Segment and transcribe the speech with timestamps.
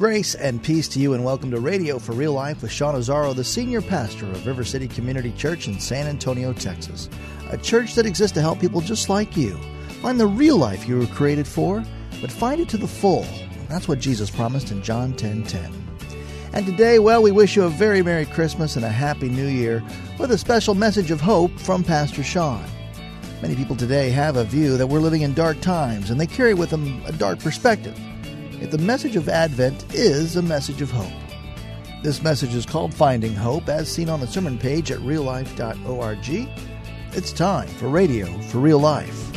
[0.00, 3.36] Grace and peace to you, and welcome to Radio for Real Life with Sean Azzaro,
[3.36, 7.10] the senior pastor of River City Community Church in San Antonio, Texas.
[7.50, 9.58] A church that exists to help people just like you
[10.00, 11.84] find the real life you were created for,
[12.22, 13.26] but find it to the full.
[13.68, 15.70] That's what Jesus promised in John 10 10.
[16.54, 19.84] And today, well, we wish you a very Merry Christmas and a Happy New Year
[20.18, 22.64] with a special message of hope from Pastor Sean.
[23.42, 26.54] Many people today have a view that we're living in dark times, and they carry
[26.54, 28.00] with them a dark perspective.
[28.60, 31.10] Yet the message of Advent is a message of hope.
[32.02, 36.50] This message is called Finding Hope, as seen on the sermon page at reallife.org.
[37.12, 39.30] It's time for Radio for Real Life.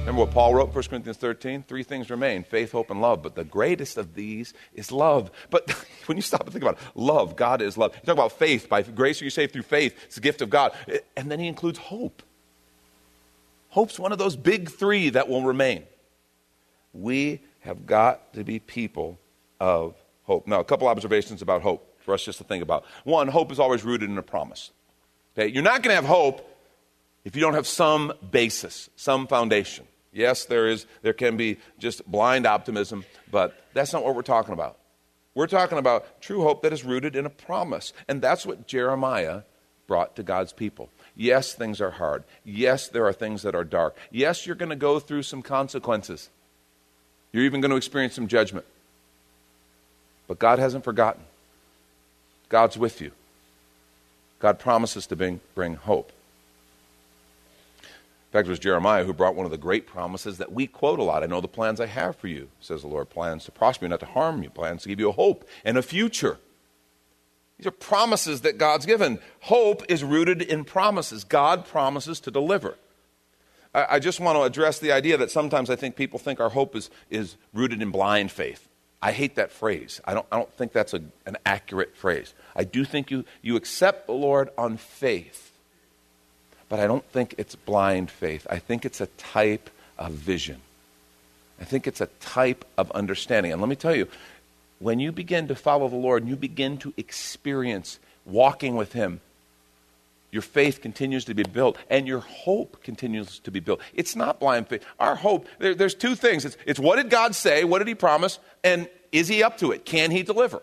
[0.00, 1.62] Remember what Paul wrote, 1 Corinthians 13?
[1.62, 3.22] Three things remain faith, hope, and love.
[3.22, 5.30] But the greatest of these is love.
[5.48, 5.70] But
[6.06, 7.94] when you stop and think about it, love, God is love.
[7.94, 8.68] You talk about faith.
[8.68, 9.96] By grace are you saved through faith.
[10.04, 10.72] It's a gift of God.
[11.16, 12.22] And then he includes hope.
[13.70, 15.84] Hope's one of those big three that will remain.
[16.92, 19.18] We have got to be people
[19.60, 20.46] of hope.
[20.46, 22.84] Now, a couple observations about hope for us just to think about.
[23.04, 24.70] One, hope is always rooted in a promise.
[25.36, 25.48] Okay?
[25.48, 26.48] You're not going to have hope
[27.24, 29.86] if you don't have some basis, some foundation.
[30.12, 34.52] Yes, there is there can be just blind optimism, but that's not what we're talking
[34.52, 34.76] about.
[35.34, 37.94] We're talking about true hope that is rooted in a promise.
[38.08, 39.42] And that's what Jeremiah
[39.86, 40.90] brought to God's people.
[41.16, 42.24] Yes, things are hard.
[42.44, 43.96] Yes, there are things that are dark.
[44.10, 46.28] Yes, you're going to go through some consequences.
[47.32, 48.66] You're even going to experience some judgment.
[50.28, 51.22] But God hasn't forgotten.
[52.48, 53.12] God's with you.
[54.38, 56.12] God promises to bring, bring hope.
[57.80, 60.98] In fact, it was Jeremiah who brought one of the great promises that we quote
[60.98, 61.22] a lot.
[61.22, 63.90] I know the plans I have for you, says the Lord plans to prosper you,
[63.90, 66.38] not to harm you, plans to give you a hope and a future.
[67.58, 69.18] These are promises that God's given.
[69.40, 71.24] Hope is rooted in promises.
[71.24, 72.76] God promises to deliver.
[73.74, 76.50] I, I just want to address the idea that sometimes I think people think our
[76.50, 78.68] hope is, is rooted in blind faith.
[79.00, 80.00] I hate that phrase.
[80.04, 82.34] I don't, I don't think that's a, an accurate phrase.
[82.54, 85.52] I do think you, you accept the Lord on faith,
[86.68, 88.46] but I don't think it's blind faith.
[88.48, 90.60] I think it's a type of vision.
[91.60, 93.52] I think it's a type of understanding.
[93.52, 94.06] And let me tell you,
[94.78, 99.20] when you begin to follow the Lord and you begin to experience walking with Him,
[100.32, 103.80] your faith continues to be built and your hope continues to be built.
[103.92, 104.84] It's not blind faith.
[104.98, 107.62] Our hope, there, there's two things it's, it's what did God say?
[107.62, 108.40] What did He promise?
[108.64, 109.84] And is He up to it?
[109.84, 110.62] Can He deliver?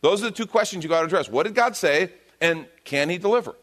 [0.00, 1.28] Those are the two questions you got to address.
[1.28, 2.12] What did God say?
[2.40, 3.54] And can He deliver?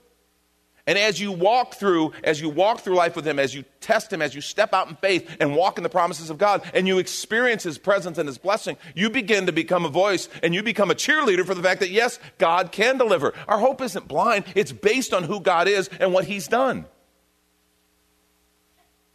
[0.87, 4.13] And as you walk through, as you walk through life with Him, as you test
[4.13, 6.87] Him, as you step out in faith and walk in the promises of God, and
[6.87, 10.61] you experience His presence and His blessing, you begin to become a voice and you
[10.61, 13.33] become a cheerleader for the fact that yes, God can deliver.
[13.47, 16.77] Our hope isn't blind, it's based on who God is and what He's done.
[16.77, 16.85] I'm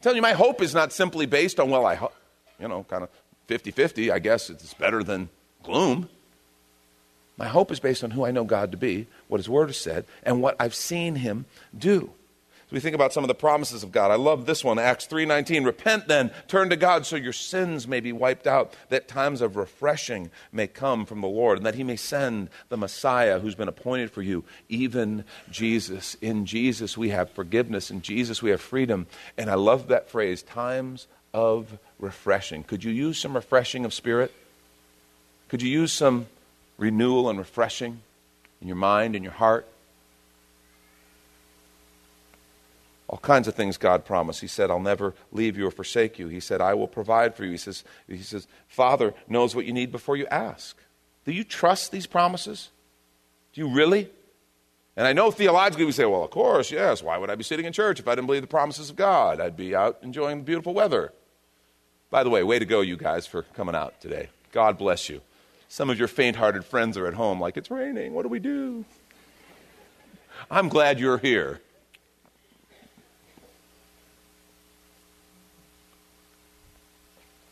[0.03, 1.95] telling you, my hope is not simply based on, well, I,
[2.59, 3.11] you know, kind of
[3.47, 5.29] 50 50, I guess it's better than
[5.63, 6.09] gloom.
[7.41, 9.79] My hope is based on who I know God to be, what His Word has
[9.79, 11.47] said, and what I've seen Him
[11.77, 12.11] do.
[12.53, 14.11] So we think about some of the promises of God.
[14.11, 15.65] I love this one, Acts 3:19.
[15.65, 19.57] Repent then, turn to God so your sins may be wiped out, that times of
[19.57, 23.69] refreshing may come from the Lord, and that He may send the Messiah who's been
[23.69, 26.19] appointed for you, even Jesus.
[26.21, 29.07] In Jesus we have forgiveness, in Jesus we have freedom.
[29.39, 32.65] And I love that phrase, times of refreshing.
[32.65, 34.31] Could you use some refreshing of spirit?
[35.49, 36.27] Could you use some
[36.81, 38.01] renewal and refreshing
[38.61, 39.69] in your mind and your heart.
[43.07, 44.41] All kinds of things God promised.
[44.41, 46.29] He said, I'll never leave you or forsake you.
[46.29, 47.51] He said, I will provide for you.
[47.53, 50.77] He says, he says, Father knows what you need before you ask.
[51.25, 52.71] Do you trust these promises?
[53.53, 54.09] Do you really?
[54.97, 57.03] And I know theologically we say, well, of course, yes.
[57.03, 59.41] Why would I be sitting in church if I didn't believe the promises of God?
[59.41, 61.13] I'd be out enjoying the beautiful weather.
[62.11, 64.31] By the way, way to go, you guys, for coming out today.
[64.53, 65.21] God bless you.
[65.71, 68.13] Some of your faint hearted friends are at home, like, it's raining.
[68.13, 68.85] What do we do?
[70.51, 71.61] I'm glad you're here.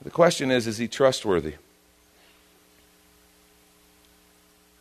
[0.03, 1.55] The question is is he trustworthy?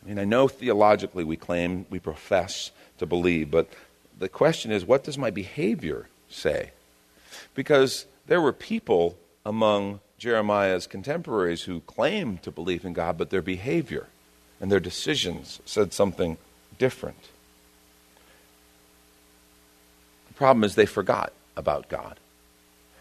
[0.02, 3.68] I mean, I know theologically we claim, we profess to believe, but
[4.18, 6.72] the question is what does my behavior say?
[7.54, 13.42] Because there were people among Jeremiah's contemporaries who claimed to believe in God, but their
[13.42, 14.08] behavior
[14.60, 16.36] and their decisions said something
[16.78, 17.28] different.
[20.28, 22.18] The problem is they forgot about God.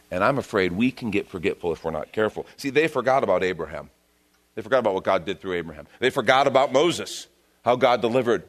[0.09, 2.45] And I'm afraid we can get forgetful if we're not careful.
[2.55, 3.89] See, they forgot about Abraham.
[4.55, 5.87] They forgot about what God did through Abraham.
[5.99, 7.27] They forgot about Moses,
[7.65, 8.43] how God delivered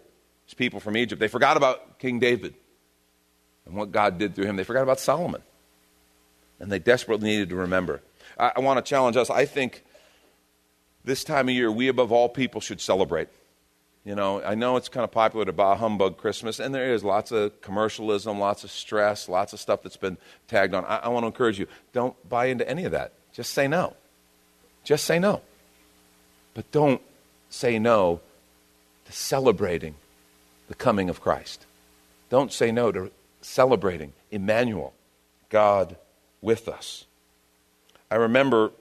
[0.44, 1.20] his people from Egypt.
[1.20, 2.54] They forgot about King David
[3.66, 4.56] and what God did through him.
[4.56, 5.42] They forgot about Solomon.
[6.60, 8.00] And they desperately needed to remember.
[8.38, 9.30] I, I want to challenge us.
[9.30, 9.84] I think
[11.04, 13.28] this time of year, we above all people should celebrate.
[14.04, 17.04] You know, I know it's kind of popular to bah humbug Christmas, and there is
[17.04, 20.84] lots of commercialism, lots of stress, lots of stuff that's been tagged on.
[20.84, 23.12] I, I want to encourage you don't buy into any of that.
[23.32, 23.94] Just say no.
[24.84, 25.42] Just say no.
[26.54, 27.02] But don't
[27.50, 28.20] say no
[29.04, 29.94] to celebrating
[30.68, 31.66] the coming of Christ.
[32.30, 34.94] Don't say no to celebrating Emmanuel,
[35.50, 35.96] God
[36.40, 37.04] with us.
[38.10, 38.72] I remember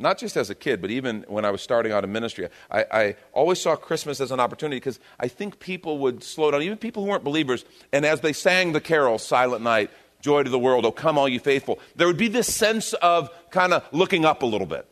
[0.00, 2.86] not just as a kid, but even when I was starting out in ministry, I,
[2.90, 6.78] I always saw Christmas as an opportunity because I think people would slow down, even
[6.78, 9.90] people who weren't believers, and as they sang the carol, Silent Night,
[10.22, 13.30] Joy to the World, Oh Come All You Faithful, there would be this sense of
[13.50, 14.86] kind of looking up a little bit.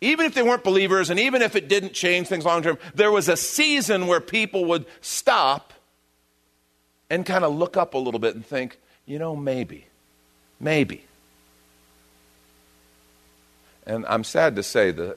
[0.00, 3.10] Even if they weren't believers, and even if it didn't change things long term, there
[3.10, 5.72] was a season where people would stop
[7.10, 9.86] and kind of look up a little bit and think, you know, maybe,
[10.60, 11.04] maybe
[13.86, 15.16] and I'm sad to say the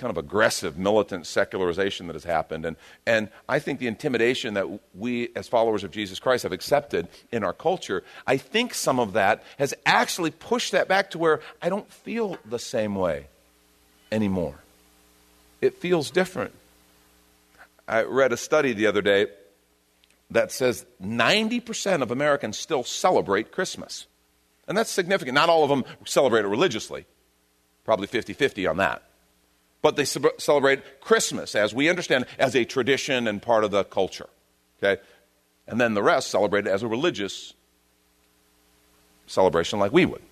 [0.00, 2.64] kind of aggressive, militant secularization that has happened.
[2.64, 2.76] And,
[3.06, 7.44] and I think the intimidation that we, as followers of Jesus Christ, have accepted in
[7.44, 11.68] our culture, I think some of that has actually pushed that back to where I
[11.68, 13.26] don't feel the same way
[14.10, 14.54] anymore.
[15.60, 16.54] It feels different.
[17.86, 19.26] I read a study the other day
[20.30, 24.06] that says 90% of Americans still celebrate Christmas.
[24.66, 25.34] And that's significant.
[25.34, 27.04] Not all of them celebrate it religiously
[27.90, 29.02] probably 50 50 on that.
[29.82, 34.28] But they celebrate Christmas, as we understand, as a tradition and part of the culture.
[34.78, 35.02] Okay?
[35.66, 37.52] And then the rest celebrate it as a religious
[39.26, 40.22] celebration like we would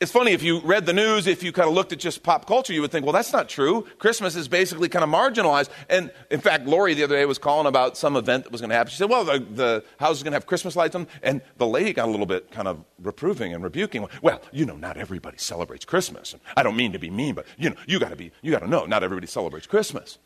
[0.00, 2.46] it's funny if you read the news, if you kind of looked at just pop
[2.46, 3.86] culture, you would think, well, that's not true.
[3.98, 5.68] Christmas is basically kind of marginalized.
[5.90, 8.70] And in fact, Lori the other day was calling about some event that was going
[8.70, 8.90] to happen.
[8.90, 11.06] She said, well, the, the house is going to have Christmas lights on.
[11.22, 14.08] And the lady got a little bit kind of reproving and rebuking.
[14.22, 16.32] Well, you know, not everybody celebrates Christmas.
[16.32, 18.50] And I don't mean to be mean, but you know, you got to be, you
[18.50, 20.16] got to know, not everybody celebrates Christmas.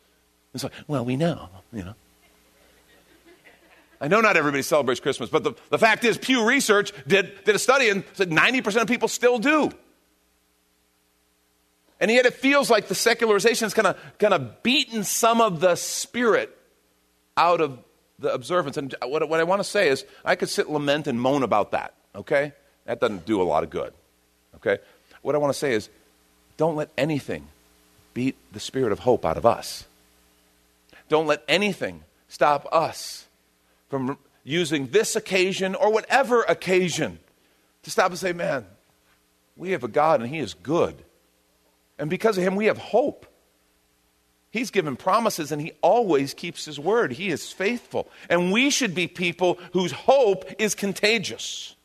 [0.53, 1.95] It's like, well, we know, you know.
[4.05, 7.55] I know not everybody celebrates Christmas, but the, the fact is, Pew Research did, did
[7.55, 9.71] a study and said 90% of people still do.
[11.99, 15.59] And yet it feels like the secularization has kind of kind of beaten some of
[15.59, 16.55] the spirit
[17.35, 17.79] out of
[18.19, 18.77] the observance.
[18.77, 21.71] And what, what I want to say is, I could sit, lament, and moan about
[21.71, 22.53] that, okay?
[22.85, 23.91] That doesn't do a lot of good,
[24.57, 24.77] okay?
[25.23, 25.89] What I want to say is,
[26.57, 27.47] don't let anything
[28.13, 29.85] beat the spirit of hope out of us.
[31.09, 33.24] Don't let anything stop us
[33.89, 37.19] from using this occasion or whatever occasion
[37.83, 38.65] to stop and say, man,
[39.57, 40.95] we have a God and He is good.
[41.97, 43.25] And because of Him, we have hope.
[44.51, 47.13] He's given promises and He always keeps His word.
[47.13, 48.09] He is faithful.
[48.29, 51.75] And we should be people whose hope is contagious.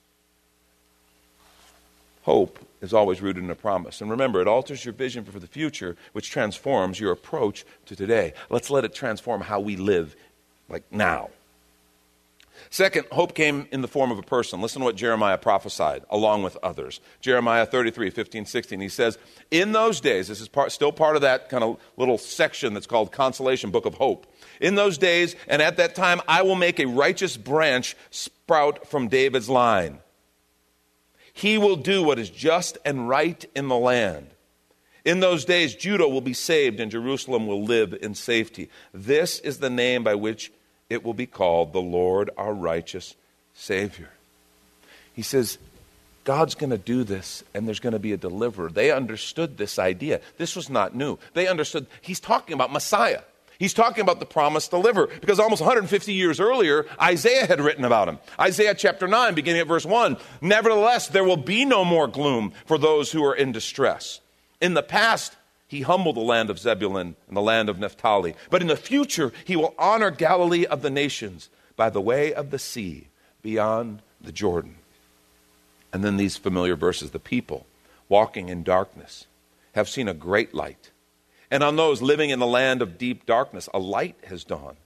[2.22, 4.00] Hope is always rooted in a promise.
[4.00, 8.34] And remember, it alters your vision for the future, which transforms your approach to today.
[8.50, 10.14] Let's let it transform how we live,
[10.68, 11.30] like now.
[12.68, 14.60] Second, hope came in the form of a person.
[14.60, 17.00] Listen to what Jeremiah prophesied, along with others.
[17.20, 18.80] Jeremiah 33, 15, 16.
[18.80, 19.18] He says,
[19.50, 22.86] In those days, this is part, still part of that kind of little section that's
[22.86, 24.26] called Consolation, Book of Hope.
[24.60, 29.08] In those days, and at that time, I will make a righteous branch sprout from
[29.08, 30.00] David's line.
[31.32, 34.26] He will do what is just and right in the land.
[35.04, 38.68] In those days, Judah will be saved and Jerusalem will live in safety.
[38.92, 40.52] This is the name by which
[40.90, 43.14] it will be called the Lord our righteous
[43.54, 44.10] Savior.
[45.14, 45.58] He says,
[46.24, 48.68] God's going to do this, and there's going to be a deliverer.
[48.70, 50.20] They understood this idea.
[50.36, 51.18] This was not new.
[51.32, 53.22] They understood, he's talking about Messiah.
[53.58, 58.08] He's talking about the promised deliverer because almost 150 years earlier, Isaiah had written about
[58.08, 58.18] him.
[58.38, 62.78] Isaiah chapter 9, beginning at verse 1 Nevertheless, there will be no more gloom for
[62.78, 64.20] those who are in distress.
[64.62, 65.36] In the past,
[65.70, 68.34] he humbled the land of Zebulun and the land of Naphtali.
[68.50, 72.50] But in the future, he will honor Galilee of the nations by the way of
[72.50, 73.06] the sea
[73.40, 74.74] beyond the Jordan.
[75.92, 77.66] And then these familiar verses the people
[78.08, 79.26] walking in darkness
[79.76, 80.90] have seen a great light.
[81.52, 84.76] And on those living in the land of deep darkness, a light has dawned.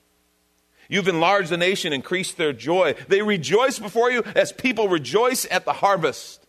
[0.91, 2.95] You've enlarged the nation, increased their joy.
[3.09, 6.45] They rejoice before you as people rejoice at the harvest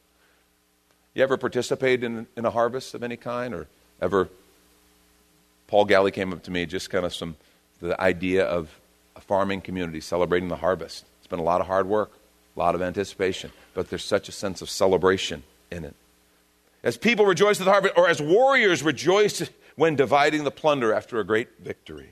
[1.13, 3.67] You ever participate in, in a harvest of any kind or
[4.05, 4.29] ever?
[5.65, 7.35] Paul Galley came up to me just kind of some
[7.81, 8.69] the idea of
[9.15, 11.05] a farming community celebrating the harvest.
[11.17, 12.11] It's been a lot of hard work,
[12.55, 15.95] a lot of anticipation, but there's such a sense of celebration in it.
[16.83, 21.19] As people rejoice at the harvest, or as warriors rejoice when dividing the plunder after
[21.19, 22.11] a great victory.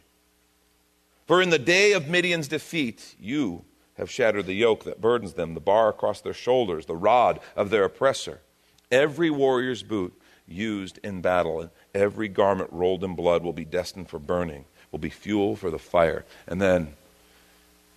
[1.28, 3.64] For in the day of Midian's defeat, you
[3.98, 7.70] have shattered the yoke that burdens them, the bar across their shoulders, the rod of
[7.70, 8.42] their oppressor.
[8.92, 14.20] Every warrior's boot used in battle, every garment rolled in blood will be destined for
[14.20, 16.26] burning, will be fuel for the fire.
[16.48, 16.94] And then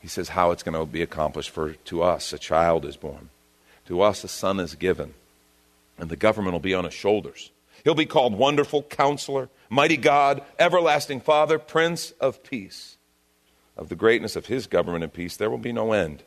[0.00, 3.30] he says how it's going to be accomplished for to us a child is born.
[3.86, 5.14] To us a son is given,
[5.98, 7.50] and the government will be on his shoulders.
[7.84, 12.96] He'll be called Wonderful Counselor, Mighty God, Everlasting Father, Prince of Peace.
[13.76, 16.22] Of the greatness of his government and peace, there will be no end.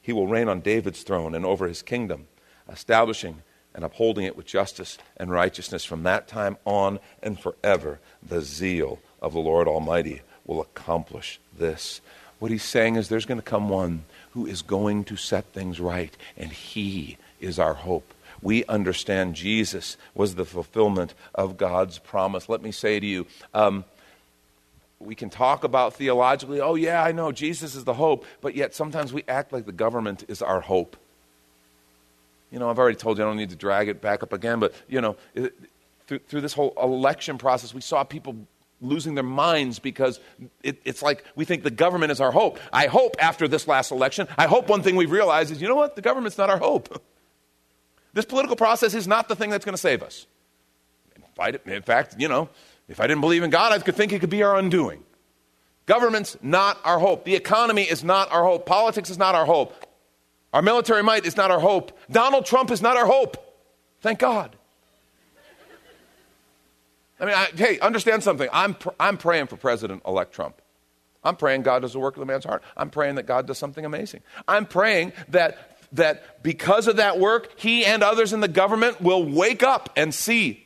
[0.00, 2.28] He will reign on David's throne and over his kingdom,
[2.70, 3.42] establishing
[3.76, 8.00] and upholding it with justice and righteousness from that time on and forever.
[8.26, 12.00] The zeal of the Lord Almighty will accomplish this.
[12.38, 15.78] What he's saying is there's going to come one who is going to set things
[15.78, 18.14] right, and he is our hope.
[18.42, 22.48] We understand Jesus was the fulfillment of God's promise.
[22.48, 23.84] Let me say to you, um,
[24.98, 28.74] we can talk about theologically, oh, yeah, I know, Jesus is the hope, but yet
[28.74, 30.96] sometimes we act like the government is our hope.
[32.56, 34.60] You know, I've already told you I don't need to drag it back up again,
[34.60, 35.54] but, you know, it,
[36.06, 38.34] through, through this whole election process, we saw people
[38.80, 40.20] losing their minds because
[40.62, 42.58] it, it's like we think the government is our hope.
[42.72, 45.74] I hope after this last election, I hope one thing we've realized is you know
[45.74, 45.96] what?
[45.96, 47.02] The government's not our hope.
[48.14, 50.26] This political process is not the thing that's going to save us.
[51.66, 52.48] in fact, you know,
[52.88, 55.04] if I didn't believe in God, I could think it could be our undoing.
[55.84, 57.26] Government's not our hope.
[57.26, 58.64] The economy is not our hope.
[58.64, 59.85] Politics is not our hope.
[60.56, 61.98] Our military might is not our hope.
[62.10, 63.36] Donald Trump is not our hope.
[64.00, 64.56] Thank God.
[67.20, 68.48] I mean, I, hey, understand something.
[68.50, 70.62] I'm, pr- I'm praying for President elect Trump.
[71.22, 72.62] I'm praying God does the work of the man's heart.
[72.74, 74.22] I'm praying that God does something amazing.
[74.48, 79.26] I'm praying that, that because of that work, he and others in the government will
[79.30, 80.65] wake up and see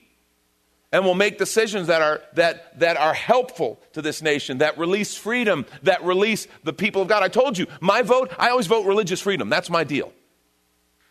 [0.93, 5.15] and will make decisions that are, that, that are helpful to this nation, that release
[5.15, 7.23] freedom, that release the people of God.
[7.23, 9.49] I told you, my vote, I always vote religious freedom.
[9.49, 10.13] That's my deal.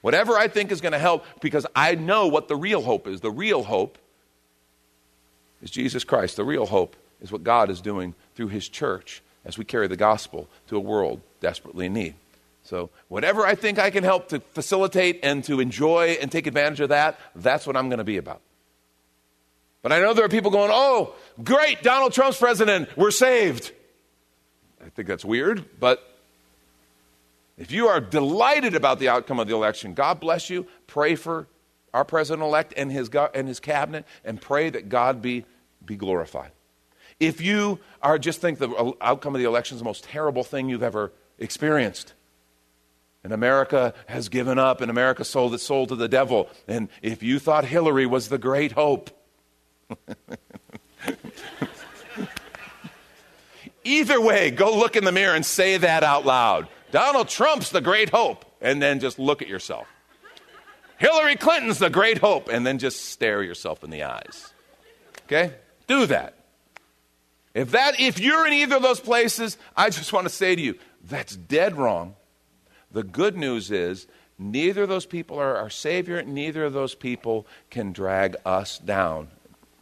[0.01, 3.21] Whatever I think is going to help, because I know what the real hope is.
[3.21, 3.98] The real hope
[5.62, 6.36] is Jesus Christ.
[6.36, 9.98] The real hope is what God is doing through His church as we carry the
[9.98, 12.15] gospel to a world desperately in need.
[12.63, 16.81] So, whatever I think I can help to facilitate and to enjoy and take advantage
[16.81, 18.41] of that, that's what I'm going to be about.
[19.81, 23.71] But I know there are people going, oh, great, Donald Trump's president, we're saved.
[24.83, 26.03] I think that's weird, but
[27.57, 30.65] if you are delighted about the outcome of the election, God bless you.
[30.88, 31.48] Pray for
[31.93, 35.45] our president elect and his, and his cabinet and pray that God be,
[35.86, 36.51] be glorified.
[37.19, 40.69] If you are just think the outcome of the election is the most terrible thing
[40.69, 42.13] you've ever experienced,
[43.25, 47.21] and America has given up, and America sold its soul to the devil, and if
[47.21, 49.09] you thought Hillary was the great hope,
[53.84, 56.67] Either way, go look in the mirror and say that out loud.
[56.91, 59.88] Donald Trump's the great hope, and then just look at yourself.
[60.98, 64.53] Hillary Clinton's the great hope, and then just stare yourself in the eyes.
[65.25, 65.53] Okay?
[65.88, 66.36] Do that.
[67.53, 70.62] If that if you're in either of those places, I just want to say to
[70.62, 72.15] you, that's dead wrong.
[72.91, 77.48] The good news is neither of those people are our savior, neither of those people
[77.69, 79.29] can drag us down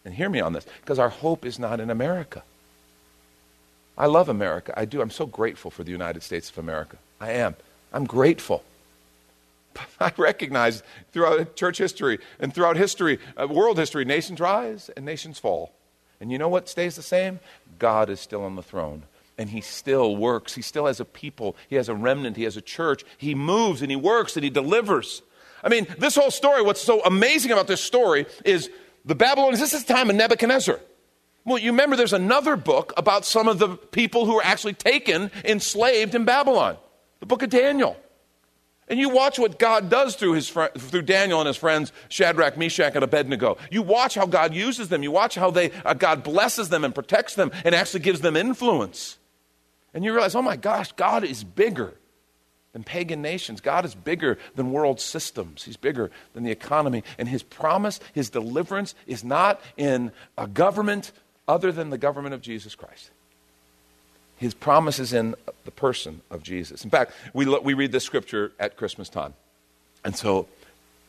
[0.08, 2.42] and hear me on this, because our hope is not in America.
[3.98, 4.74] I love America.
[4.78, 5.02] I do.
[5.02, 6.96] I'm so grateful for the United States of America.
[7.20, 7.58] I am.
[7.92, 8.64] I'm grateful.
[10.00, 15.40] I recognize throughout church history and throughout history, uh, world history, nations rise and nations
[15.40, 15.74] fall.
[16.22, 17.42] And you know what stays the same?
[17.78, 19.04] God is still on the throne.
[19.38, 20.56] And he still works.
[20.56, 21.58] He still has a people.
[21.70, 22.38] He has a remnant.
[22.38, 23.04] He has a church.
[23.18, 25.22] He moves and he works and he delivers.
[25.64, 28.70] I mean, this whole story, what's so amazing about this story is
[29.08, 30.80] the Babylonians, this is the time of Nebuchadnezzar.
[31.46, 35.32] Well, you remember there's another book about some of the people who were actually taken,
[35.46, 36.78] enslaved in Babylon,
[37.22, 37.96] the book of Daniel.
[38.90, 42.58] And you watch what God does through, his fr- through Daniel and his friends, Shadrach,
[42.58, 43.58] Meshach, and Abednego.
[43.72, 45.04] You watch how God uses them.
[45.04, 48.36] You watch how they, uh, God blesses them and protects them and actually gives them
[48.36, 49.18] influence.
[49.94, 51.94] And you realize, oh my gosh, God is bigger
[52.78, 53.60] than pagan nations.
[53.60, 55.64] God is bigger than world systems.
[55.64, 57.04] He's bigger than the economy.
[57.18, 61.12] And his promise, his deliverance, is not in a government
[61.48, 63.10] other than the government of Jesus Christ.
[64.38, 65.34] His promise is in
[65.66, 66.84] the person of Jesus.
[66.84, 69.34] In fact, we, we read this scripture at Christmas time.
[70.06, 70.48] And so,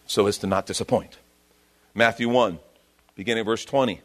[0.07, 1.19] so as to not disappoint.
[1.95, 2.59] Matthew 1,
[3.15, 4.01] beginning verse 20,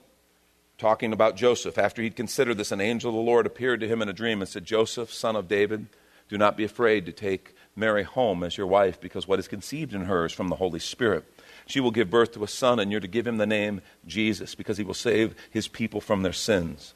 [0.77, 1.77] talking about Joseph.
[1.77, 4.41] After he'd considered this, an angel of the Lord appeared to him in a dream
[4.41, 5.87] and said, Joseph, son of David,
[6.29, 9.93] do not be afraid to take Mary home as your wife, because what is conceived
[9.93, 11.25] in her is from the Holy Spirit.
[11.65, 14.55] She will give birth to a son, and you're to give him the name Jesus,
[14.55, 16.93] because he will save his people from their sins.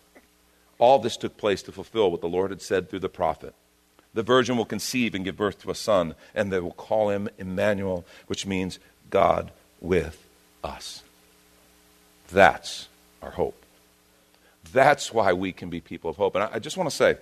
[0.78, 3.56] All this took place to fulfill what the Lord had said through the prophet.
[4.14, 7.30] The virgin will conceive and give birth to a son, and they will call him
[7.38, 8.80] Emmanuel, which means
[9.10, 10.28] God with
[10.64, 11.04] us.
[12.32, 12.88] That's
[13.22, 13.64] our hope.
[14.74, 16.36] That's why we can be people of hope.
[16.36, 17.18] And I just want to say,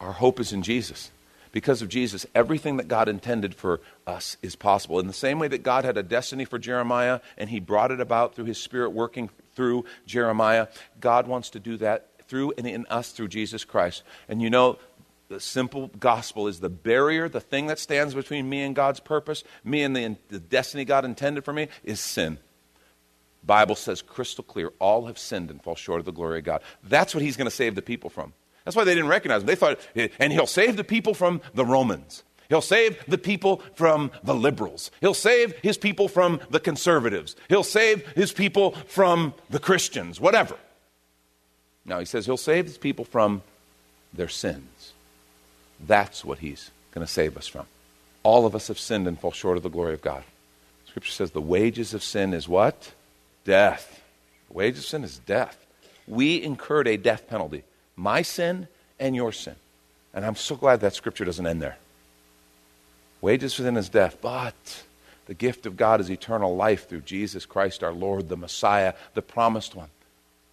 [0.00, 1.10] our hope is in Jesus.
[1.52, 5.00] Because of Jesus, everything that God intended for us is possible.
[5.00, 8.00] In the same way that God had a destiny for Jeremiah and he brought it
[8.00, 10.68] about through his spirit working through Jeremiah,
[11.00, 14.02] God wants to do that through and in us through Jesus Christ.
[14.28, 14.78] And you know,
[15.28, 19.42] the simple gospel is the barrier, the thing that stands between me and God's purpose,
[19.64, 22.38] me and the, the destiny God intended for me, is sin.
[23.42, 26.62] Bible says crystal clear, all have sinned and fall short of the glory of God.
[26.84, 28.32] That's what he's going to save the people from.
[28.66, 29.46] That's why they didn't recognize him.
[29.46, 29.78] They thought,
[30.18, 32.24] and he'll save the people from the Romans.
[32.48, 34.90] He'll save the people from the liberals.
[35.00, 37.36] He'll save his people from the conservatives.
[37.48, 40.56] He'll save his people from the Christians, whatever.
[41.84, 43.42] Now, he says he'll save his people from
[44.12, 44.92] their sins.
[45.86, 47.66] That's what he's going to save us from.
[48.24, 50.24] All of us have sinned and fall short of the glory of God.
[50.88, 52.92] Scripture says the wages of sin is what?
[53.44, 54.02] Death.
[54.48, 55.64] The wages of sin is death.
[56.08, 57.62] We incurred a death penalty
[57.96, 58.68] my sin
[59.00, 59.56] and your sin.
[60.14, 61.78] And I'm so glad that scripture doesn't end there.
[63.20, 64.84] Wages for sin is death, but
[65.26, 69.22] the gift of God is eternal life through Jesus Christ our Lord, the Messiah, the
[69.22, 69.88] promised one.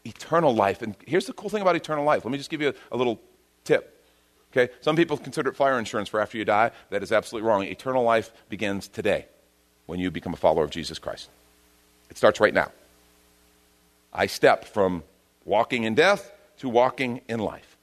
[0.05, 0.81] Eternal life.
[0.81, 2.25] And here's the cool thing about eternal life.
[2.25, 3.19] Let me just give you a, a little
[3.63, 4.03] tip.
[4.51, 4.71] Okay?
[4.81, 6.71] Some people consider it fire insurance for after you die.
[6.89, 7.63] That is absolutely wrong.
[7.63, 9.25] Eternal life begins today
[9.85, 11.29] when you become a follower of Jesus Christ.
[12.09, 12.71] It starts right now.
[14.11, 15.03] I step from
[15.45, 16.31] walking in death
[16.63, 17.77] to walking in life.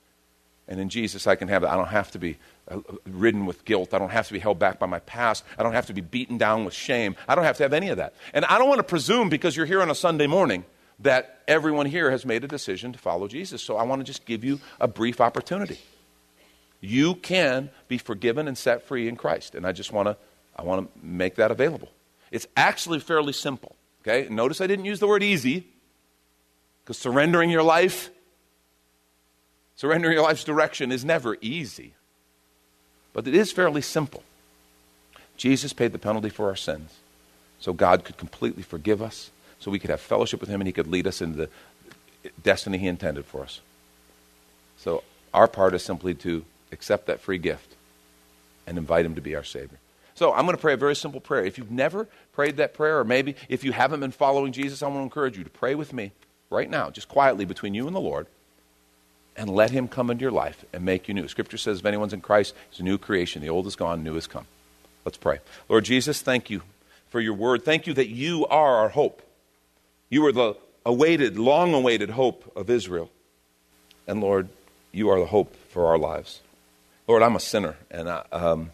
[0.67, 1.71] And in Jesus, I can have that.
[1.71, 3.93] I don't have to be uh, ridden with guilt.
[3.93, 5.45] I don't have to be held back by my past.
[5.59, 7.15] I don't have to be beaten down with shame.
[7.29, 8.15] I don't have to have any of that.
[8.33, 10.65] And I don't want to presume because you're here on a Sunday morning
[11.01, 13.63] that everyone here has made a decision to follow Jesus.
[13.63, 15.79] So I want to just give you a brief opportunity.
[16.81, 19.55] You can be forgiven and set free in Christ.
[19.55, 20.17] And I just want to
[20.57, 21.89] I want to make that available.
[22.31, 23.77] It's actually fairly simple.
[24.03, 24.33] Okay?
[24.33, 25.67] Notice I didn't use the word easy
[26.83, 28.11] because surrendering your life
[29.81, 31.95] Surrendering your life's direction is never easy,
[33.15, 34.23] but it is fairly simple.
[35.39, 36.99] Jesus paid the penalty for our sins
[37.61, 40.73] so God could completely forgive us, so we could have fellowship with Him, and He
[40.75, 43.63] could lead us into the destiny He intended for us.
[44.77, 47.75] So our part is simply to accept that free gift
[48.67, 49.79] and invite Him to be our Savior.
[50.15, 51.43] So I'm going to pray a very simple prayer.
[51.43, 54.89] If you've never prayed that prayer, or maybe if you haven't been following Jesus, I
[54.89, 56.13] want to encourage you to pray with me
[56.51, 58.27] right now, just quietly between you and the Lord
[59.41, 61.27] and let him come into your life and make you new.
[61.27, 63.41] Scripture says if anyone's in Christ, it's a new creation.
[63.41, 64.47] The old is gone, new has come.
[65.03, 65.39] Let's pray.
[65.67, 66.61] Lord Jesus, thank you
[67.09, 67.65] for your word.
[67.65, 69.23] Thank you that you are our hope.
[70.11, 73.11] You are the awaited, long awaited hope of Israel.
[74.07, 74.51] And Lord,
[74.93, 76.43] you are the hope for our lives.
[77.09, 78.73] Lord, I'm a sinner, and I, um,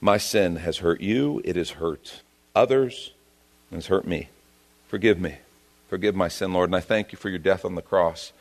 [0.00, 2.22] my sin has hurt you, it has hurt
[2.56, 3.12] others,
[3.70, 4.30] and has hurt me.
[4.88, 5.36] Forgive me.
[5.88, 8.32] Forgive my sin, Lord, and I thank you for your death on the cross.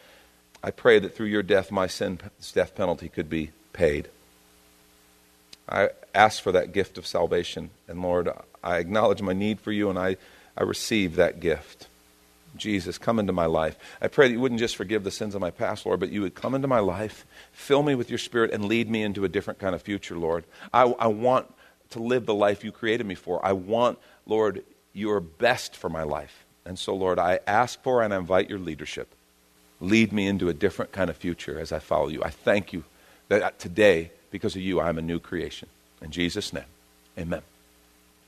[0.63, 4.09] I pray that through your death, my sin's death penalty could be paid.
[5.67, 7.71] I ask for that gift of salvation.
[7.87, 8.29] And Lord,
[8.63, 10.17] I acknowledge my need for you and I,
[10.55, 11.87] I receive that gift.
[12.57, 13.77] Jesus, come into my life.
[14.01, 16.21] I pray that you wouldn't just forgive the sins of my past, Lord, but you
[16.21, 19.29] would come into my life, fill me with your spirit, and lead me into a
[19.29, 20.43] different kind of future, Lord.
[20.73, 21.51] I, I want
[21.91, 23.43] to live the life you created me for.
[23.45, 26.45] I want, Lord, your best for my life.
[26.65, 29.15] And so, Lord, I ask for and I invite your leadership
[29.81, 32.23] lead me into a different kind of future as I follow you.
[32.23, 32.85] I thank you
[33.27, 35.67] that today, because of you, I'm a new creation.
[36.01, 36.63] In Jesus' name,
[37.17, 37.41] amen.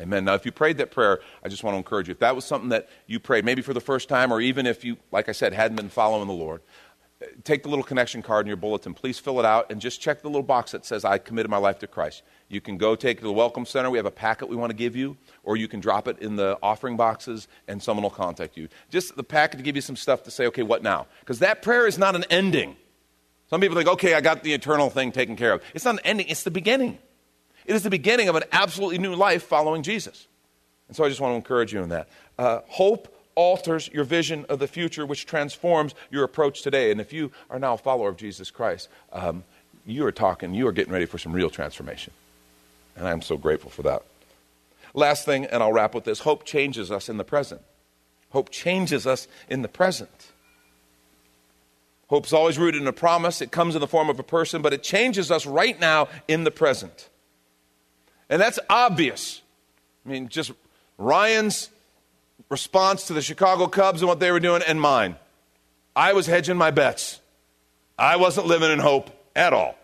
[0.02, 0.26] Amen.
[0.26, 2.14] Now, if you prayed that prayer, I just want to encourage you.
[2.14, 4.84] If that was something that you prayed, maybe for the first time, or even if
[4.84, 6.62] you, like I said, hadn't been following the Lord,
[7.44, 8.94] take the little connection card in your bulletin.
[8.94, 11.58] Please fill it out and just check the little box that says, I committed my
[11.58, 12.24] life to Christ.
[12.50, 13.90] You can go take it to the Welcome Center.
[13.90, 16.36] We have a packet we want to give you, or you can drop it in
[16.36, 18.68] the offering boxes and someone will contact you.
[18.90, 21.08] Just the packet to give you some stuff to say, okay, what now?
[21.22, 22.76] Because that prayer is not an ending.
[23.50, 25.62] Some people think, okay, I got the eternal thing taken care of.
[25.74, 26.98] It's not an ending, it's the beginning.
[27.66, 30.28] It is the beginning of an absolutely new life following Jesus.
[30.88, 32.10] And so I just want to encourage you in that.
[32.38, 36.92] Uh, hope alters your vision of the future, which transforms your approach today.
[36.92, 39.44] And if you are now a follower of Jesus Christ, um,
[39.86, 42.14] you are talking, you are getting ready for some real transformation.
[42.96, 44.04] And I'm so grateful for that.
[44.94, 47.62] Last thing, and I'll wrap with this hope changes us in the present.
[48.30, 50.32] Hope changes us in the present.
[52.08, 53.42] Hope's always rooted in a promise.
[53.42, 56.44] It comes in the form of a person, but it changes us right now in
[56.44, 57.10] the present.
[58.30, 59.42] And that's obvious.
[60.06, 60.52] I mean, just
[60.98, 61.70] Ryan's
[62.50, 65.16] response to the Chicago Cubs and what they were doing, and mine.
[65.96, 67.20] I was hedging my bets.
[67.98, 69.76] I wasn't living in hope at all.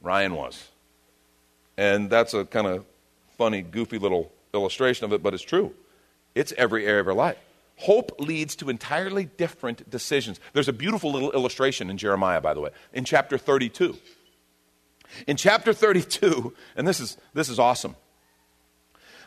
[0.00, 0.68] Ryan was.
[1.76, 2.84] And that's a kind of
[3.38, 5.72] funny, goofy little illustration of it, but it's true.
[6.34, 7.38] It's every area of our life.
[7.76, 10.38] Hope leads to entirely different decisions.
[10.52, 13.96] There's a beautiful little illustration in Jeremiah, by the way, in chapter 32.
[15.26, 17.96] In chapter 32, and this is, this is awesome.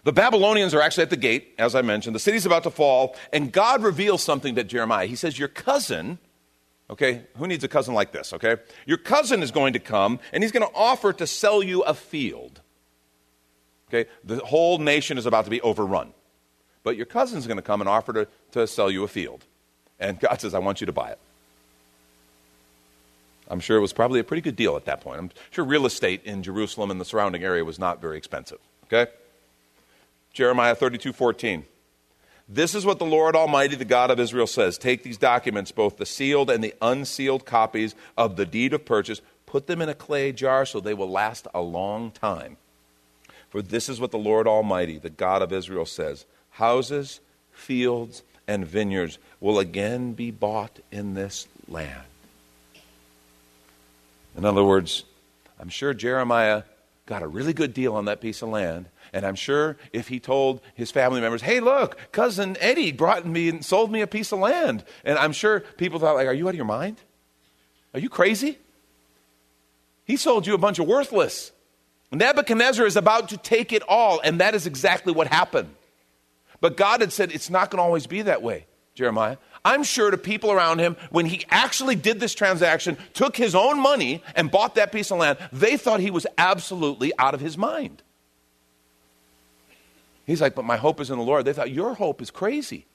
[0.04, 2.16] The Babylonians are actually at the gate, as I mentioned.
[2.16, 5.06] The city's about to fall, and God reveals something to Jeremiah.
[5.06, 6.20] He says, Your cousin,
[6.90, 8.58] okay, who needs a cousin like this, okay?
[8.86, 11.94] Your cousin is going to come, and he's going to offer to sell you a
[11.94, 12.62] field.
[13.90, 16.14] Okay, the whole nation is about to be overrun.
[16.84, 19.46] But your cousin's going to come and offer to, to sell you a field.
[20.00, 21.20] And God says, I want you to buy it.
[23.48, 25.20] I'm sure it was probably a pretty good deal at that point.
[25.20, 28.60] I'm sure real estate in Jerusalem and the surrounding area was not very expensive.
[28.86, 29.12] Okay?
[30.34, 31.66] Jeremiah 32 14.
[32.50, 35.98] This is what the Lord Almighty, the God of Israel, says Take these documents, both
[35.98, 39.94] the sealed and the unsealed copies of the deed of purchase, put them in a
[39.94, 42.58] clay jar so they will last a long time.
[43.50, 47.20] For this is what the Lord Almighty, the God of Israel, says Houses,
[47.52, 52.04] fields, and vineyards will again be bought in this land.
[54.36, 55.04] In other words,
[55.60, 56.64] I'm sure Jeremiah
[57.06, 58.88] got a really good deal on that piece of land.
[59.12, 63.50] And I'm sure if he told his family members, hey, look, cousin Eddie brought me
[63.50, 64.84] and sold me a piece of land.
[65.04, 66.98] And I'm sure people thought, like, are you out of your mind?
[67.94, 68.58] Are you crazy?
[70.06, 71.52] He sold you a bunch of worthless.
[72.12, 75.70] Nebuchadnezzar is about to take it all, and that is exactly what happened.
[76.62, 79.38] But God had said, it's not going to always be that way, Jeremiah.
[79.66, 83.80] I'm sure to people around him, when he actually did this transaction, took his own
[83.80, 87.58] money and bought that piece of land, they thought he was absolutely out of his
[87.58, 88.02] mind.
[90.26, 91.46] He's like, but my hope is in the Lord.
[91.46, 92.86] They thought, your hope is crazy.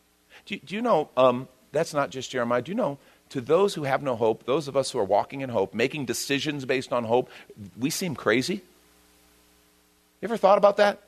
[0.47, 2.63] Do, you, do you know, um, that's not just Jeremiah.
[2.63, 2.99] Do you know,
[3.31, 6.07] to those who have no hope, those of us who are walking in hope, making
[6.07, 7.31] decisions based on hope,
[7.79, 8.63] we seem crazy?
[10.21, 11.01] You ever thought about that?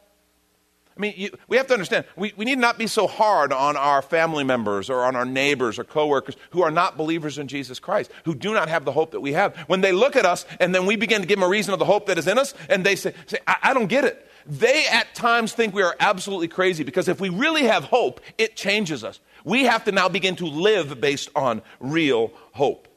[1.00, 3.74] I mean, you, we have to understand, we, we need not be so hard on
[3.74, 7.80] our family members or on our neighbors or coworkers who are not believers in Jesus
[7.80, 9.56] Christ, who do not have the hope that we have.
[9.60, 11.78] When they look at us and then we begin to give them a reason of
[11.78, 14.30] the hope that is in us, and they say, say I, I don't get it.
[14.44, 18.54] They at times think we are absolutely crazy because if we really have hope, it
[18.54, 19.20] changes us.
[19.42, 22.88] We have to now begin to live based on real hope.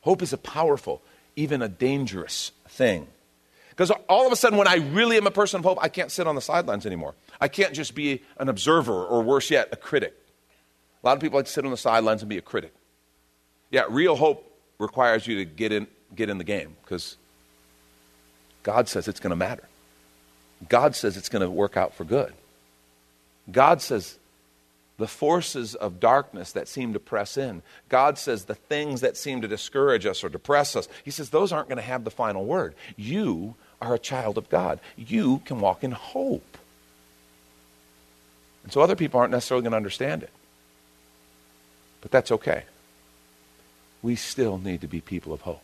[0.00, 1.00] Hope is a powerful,
[1.36, 3.06] even a dangerous thing.
[3.78, 6.10] Because all of a sudden, when I really am a person of hope, I can't
[6.10, 7.14] sit on the sidelines anymore.
[7.40, 10.16] I can't just be an observer, or worse yet, a critic.
[11.00, 12.74] A lot of people like to sit on the sidelines and be a critic.
[13.70, 17.16] Yeah, real hope requires you to get in, get in the game because
[18.64, 19.68] God says it's going to matter.
[20.68, 22.32] God says it's going to work out for good.
[23.48, 24.18] God says
[24.96, 27.62] the forces of darkness that seem to press in.
[27.88, 30.88] God says the things that seem to discourage us or depress us.
[31.04, 32.74] He says those aren't going to have the final word.
[32.96, 34.80] You are a child of God.
[34.96, 36.58] You can walk in hope.
[38.64, 40.30] And so other people aren't necessarily going to understand it.
[42.00, 42.64] But that's okay.
[44.02, 45.62] We still need to be people of hope.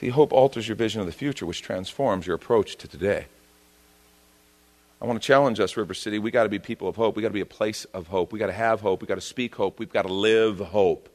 [0.00, 3.26] See, hope alters your vision of the future, which transforms your approach to today.
[5.00, 6.18] I want to challenge us, River City.
[6.18, 7.16] We got to be people of hope.
[7.16, 8.32] We got to be a place of hope.
[8.32, 9.02] We got to have hope.
[9.02, 9.78] We got to speak hope.
[9.78, 11.08] We've got to live hope.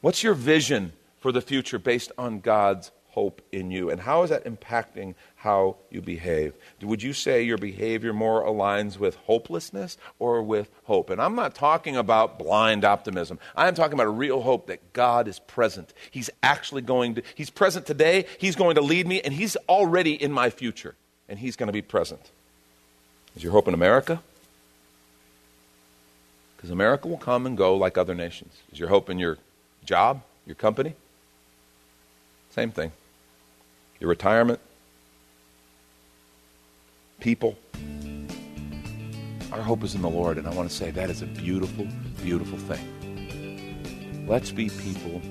[0.00, 3.90] What's your vision for the future based on God's hope in you?
[3.90, 6.54] And how is that impacting how you behave?
[6.82, 11.10] Would you say your behavior more aligns with hopelessness or with hope?
[11.10, 13.38] And I'm not talking about blind optimism.
[13.56, 15.94] I'm talking about a real hope that God is present.
[16.10, 20.20] He's actually going to, He's present today, He's going to lead me, and He's already
[20.20, 20.96] in my future,
[21.28, 22.30] and He's going to be present.
[23.36, 24.22] Is your hope in America?
[26.56, 28.54] Because America will come and go like other nations.
[28.72, 29.38] Is your hope in your
[29.84, 30.94] job, your company?
[32.52, 32.92] Same thing.
[33.98, 34.60] Your retirement,
[37.18, 37.56] people.
[39.52, 41.86] Our hope is in the Lord, and I want to say that is a beautiful,
[42.22, 44.26] beautiful thing.
[44.28, 45.22] Let's be people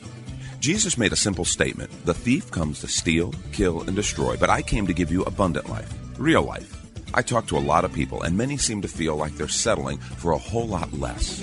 [0.61, 4.63] Jesus made a simple statement The thief comes to steal, kill, and destroy, but I
[4.63, 6.81] came to give you abundant life, real life.
[7.15, 9.99] I talk to a lot of people, and many seem to feel like they're settling
[9.99, 11.43] for a whole lot less.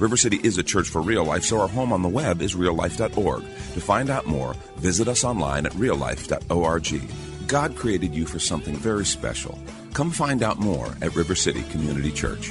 [0.00, 2.54] River City is a church for real life, so our home on the web is
[2.54, 3.42] reallife.org.
[3.42, 7.02] To find out more, visit us online at reallife.org.
[7.46, 9.58] God created you for something very special.
[9.92, 12.50] Come find out more at River City Community Church.